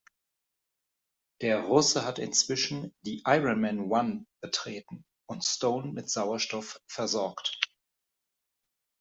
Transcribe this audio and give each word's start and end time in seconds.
Der 1.41 1.59
Russe 1.59 2.03
hat 2.03 2.17
inzwischen 2.17 2.91
die 3.01 3.21
"Ironman 3.23 3.81
One" 3.91 4.25
betreten 4.41 5.05
und 5.27 5.45
Stone 5.45 5.91
mit 5.93 6.09
Sauerstoff 6.09 6.81
versorgt. 6.87 7.59